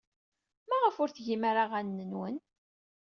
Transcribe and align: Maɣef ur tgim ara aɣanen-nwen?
Maɣef 0.69 0.95
ur 1.01 1.09
tgim 1.11 1.43
ara 1.49 1.61
aɣanen-nwen? 1.65 2.35